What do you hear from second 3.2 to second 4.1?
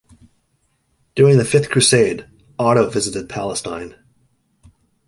Palestine.